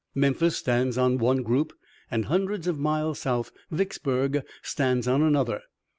[0.15, 1.73] Memphis stands on one group
[2.09, 5.61] and hundreds of miles south Vicksburg stands on another.